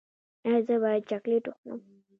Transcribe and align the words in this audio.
ایا 0.45 0.57
زه 0.67 0.75
باید 0.83 1.03
چاکلیټ 1.09 1.43
وخورم؟ 1.47 1.79